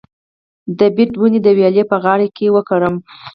د 0.77 0.79
بید 0.95 1.11
ونې 1.19 1.39
د 1.43 1.47
ویالې 1.57 1.83
په 1.91 1.95
غاړه 2.03 2.27
وکرم؟ 2.55 2.95